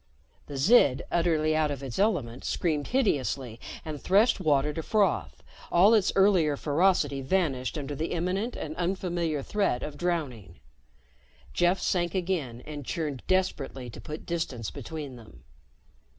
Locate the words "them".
15.17-15.43